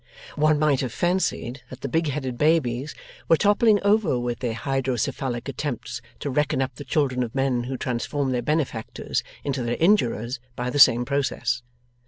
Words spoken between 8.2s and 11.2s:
their benefactors into their injurers by the same